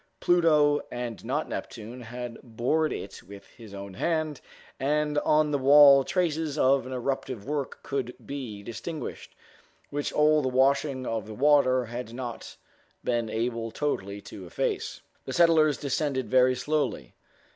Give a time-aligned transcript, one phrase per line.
[0.19, 4.41] Pluto and not Neptune had bored it with his own hand,
[4.79, 9.35] and on the wall traces of an eruptive work could be distinguished,
[9.91, 12.57] which all the washing of the water had not
[13.03, 15.01] been able totally to efface.
[15.25, 17.13] The settlers descended very slowly.